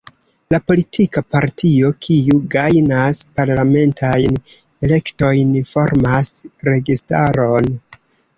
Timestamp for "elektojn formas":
4.89-6.33